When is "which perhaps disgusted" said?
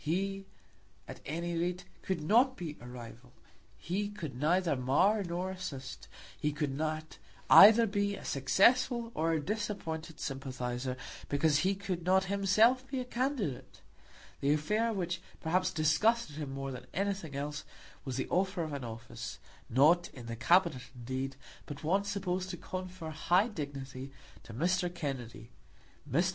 14.91-16.35